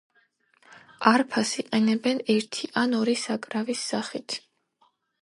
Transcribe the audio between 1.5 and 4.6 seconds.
იყენებენ ერთი ან ორი საკრავის სახით.